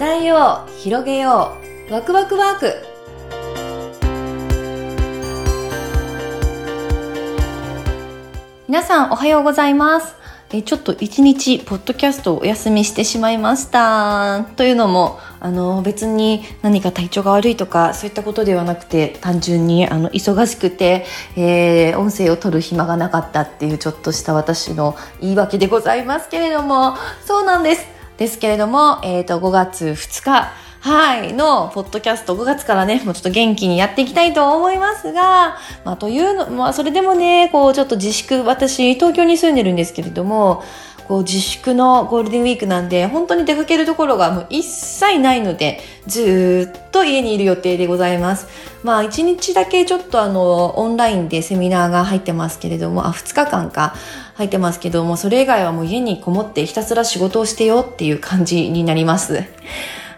[0.00, 1.58] 伝えよう広げよ
[1.90, 2.74] うワクワクワーク。
[8.66, 10.14] 皆さんおはようございます。
[10.54, 14.46] えちょっと一日ポッドキャストをお休みしてしまいました。
[14.56, 21.04] というのもあの別に何か体調が悪いとかそういったことではなくて単純にあの忙しくて、
[21.36, 26.96] えー、音声を取る暇がなかったっていうちょっとした私の言い訳でございますけれども。
[27.26, 27.99] そうなんです。
[28.20, 30.52] ですけれども、えっ、ー、と5月2日。
[30.80, 40.62] はい、の、ポッドキャスト5月からね、もうちょっと元気にやっていきたいと思いますが、まあ、というの、まあ、それでもね、こう、ちょっと自粛、私、東京に住んでるんですけれども、
[41.08, 48.46] こう自粛のゴールデンウィークなんで、本当に出かけるところがもう一切ないので、ずっと家にいる予定でございます。
[48.82, 53.94] まあ一日だけちょっとあの、オンラインでセミナーが入ってますけれども、あ、2日間か
[54.34, 59.44] 入ってますけども、それ以外はもう家にこもってひたすら仕事をしてよっていう感じになります。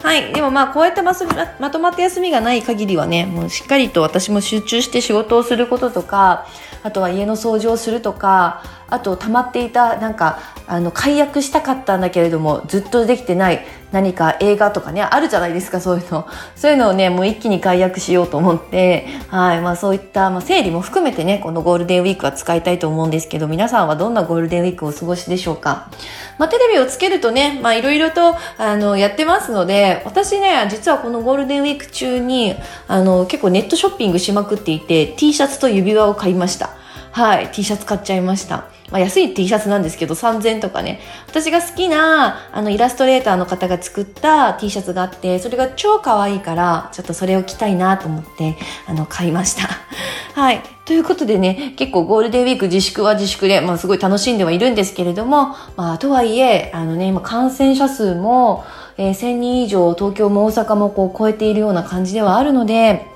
[0.02, 0.32] はい。
[0.32, 1.12] でもまあ、こうやってま
[1.60, 6.46] まとまった休みがない限りはね、もうしっかりと私も集中して仕事をすることとか、
[6.82, 13.64] あとは家の掃除をするとか、あと溜まっていたなんかあの解約したかったんだけれどもずっとできてない。
[13.92, 16.26] 何か映画とかねあるじゃないですかそういうの。
[16.56, 19.06] そういうのをねもう一気に解約しようと思って。
[19.28, 19.60] はい。
[19.60, 25.90] まあそういった、まあ、整理も含めてねこのゴールデンウィークは使いたいと思うんですけど皆さんはどんなゴールデンウィークをお過ごしでしょうか。
[26.38, 32.54] まあテレビをつけるとねまあいろいろとあのやってますので私ね実はこのゴールデンウィーク中に
[32.88, 36.81] あの結構ネットショッピングしまくっていて T シャツと指輪を買いました。
[37.12, 38.64] はい T シャツ買っちゃいました。
[38.90, 41.00] まあ、安い T シャツなんですけど3000とかね。
[41.26, 49.68] 私が好きなあのイラストレーターの方が作った T シャツがあってそれが超可愛いからちょっとそれを着たいなと思ってあの買いました。
[50.40, 50.62] はい。
[50.86, 58.64] ということでね結構ゴールデンウィーク自粛は自粛で、まあ、すごい楽しんではいるんですけれども、まあ、とはいえあのね今感染者数も、
[58.96, 63.11] えー、1000人以上東京も大阪もこう超えているような感じではあるので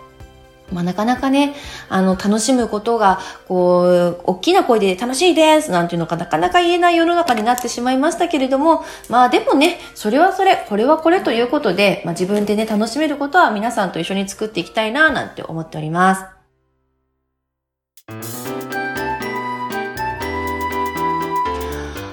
[0.72, 1.54] まあ、なかなかね、
[1.88, 16.24] あの、楽しむことが、こう、大きな声で楽しいですなんていうのがなかなか言えない世の中になってしまいましたけれども、まあでもね、それはそれ、これはこれということで、まあ自分でね、楽しめることは皆さんと一緒に作っていきたいな、なんて思っております。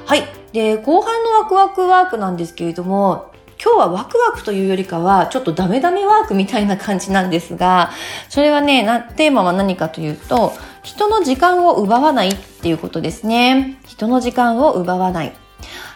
[0.05, 0.23] はい。
[0.53, 3.32] で、後半のワクワクワークなんですけれども、
[3.63, 7.91] 今日はワクワクというよりかは、ちょっとダメダメワークみたいな感じなんですが、
[8.27, 10.51] それはね、な、テーマは何かというと、
[10.83, 13.79] 人の時間を奪わないっていうことですね。
[13.87, 15.33] 人の時間を奪わない。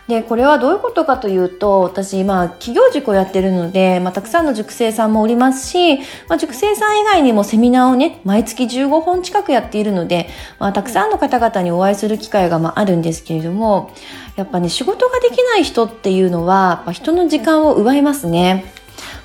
[0.07, 5.97] で、これはどういうことかというと、私、まあ、企業塾をやってるので、まあ、たくさんの塾生さんもおりますし、
[6.29, 10.29] まあ、塾生さん以外にもセミナーをね、毎月15本近くやっているので、
[10.59, 13.91] まあ、たくさんの方々にお会いする機会が、まあ、あるんですけれども、
[14.37, 18.71] やっぱね、仕事ができない人っていうのは、やっぱ人の時間を奪いますね。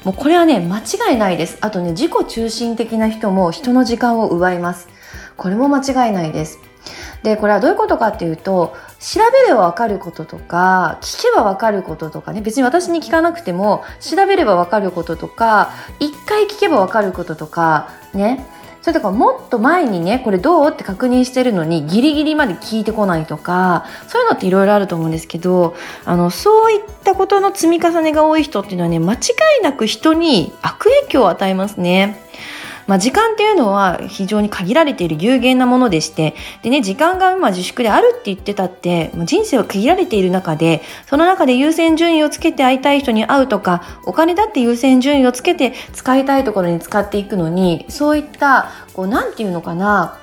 [0.02, 1.58] もうこれはね、間違いないです。
[1.60, 4.88] あとね、自己中心的な人も人の時間を奪います。
[5.36, 6.58] これも間違いないです。
[7.22, 18.46] で、これはどういうことかっていうと、調べればわかることとか、聞けばわかることとかね、別に私に聞かなくても、調べればわかることとか、一回聞けばわかることとか、ね、
[18.80, 25.74] それとかもっと前にね、これどうって確認してるのにギリギリまで聞いてこないとか、そういうのっていろいろあると思うんですけど、
[26.04, 29.16] あの、そういったことの積み重ねが多い人っていうのはね、間違
[29.60, 32.22] いなく人に悪影響を与えますね。
[32.86, 50.18] まあ、時間っていうのは非常に限られている有限なものでして、でね、時間が今自粛であるって言ってたって、人生は限られている中で、その中で優先順位をつけて会いたい人に会うとか、お金だって優先順位をつけて使いたいところに使っていくのに、そういった、こう、なんていうのかな、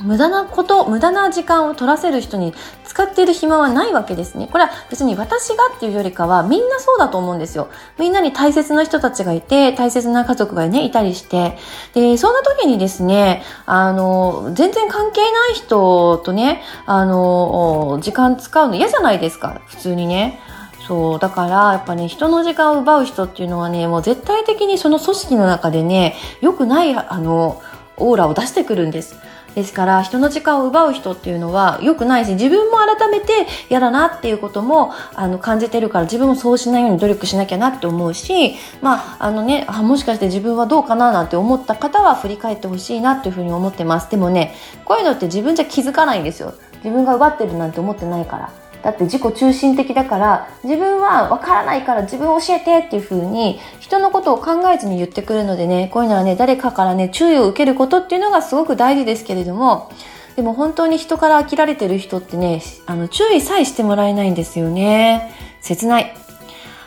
[0.00, 2.54] 無駄なこと、無駄な時間を取らせる人に
[2.84, 4.48] 使っている暇はないわけですね。
[4.50, 7.68] これは別に私がっていうよりかはみんなそうだと思うんですよ。
[7.98, 11.58] みんなに大切な人たちがいて、大切な家族がね、いたりして。
[11.94, 20.40] で、そんな時にですね、あの、全然関係ない人とね、あの、時間使うの嫌じゃないですか、普通にね。
[20.88, 27.62] そう、だから、やっぱね、人の時間を奪う人っていうのはね、もう絶対的にその組織の中でね、良くない、あの、
[27.98, 29.16] オーラを出してくるんです。
[29.54, 44.10] ですから人の時間を奪う人っていうのは良くないし自分も改めて嫌だなっていうこともあの感じてるから自分もそうしないように努力しなきゃなって思うしまああのねあもしかして自分はどうかななんて思った方は振り返ってほしいなっていうふうに思ってます。
[44.10, 44.54] でもね
[44.84, 46.54] こういうのって自分じゃ気づかないんですよ。
[46.76, 48.61] 自分が奪ってるなんて思ってないから。
[48.82, 59.90] だって自己中心的だから自分はわからないから自分教えてっていう風に人のことを考えずに言ってくるのでねこういうのはね誰かからね注意を受けることっていうのがすごく大事ですけれども
[60.36, 66.16] でも本当に人から飽きられてる人ってねあの注意さえしてもらえないんですよね切ない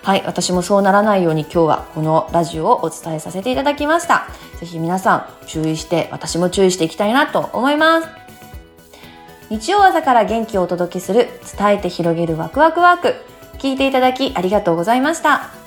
[0.06, 4.28] はい、私もそうならないように今日はこのラジオをお伝えさせていただきました。
[4.60, 8.25] ぜひ皆さん注意して、私も注意していきたいなと思います。
[9.50, 11.28] 日曜朝から元気をお届けする
[11.58, 13.16] 伝えて広げるワクワクワーク。
[13.60, 15.65] 聞いていただきありがとうございました。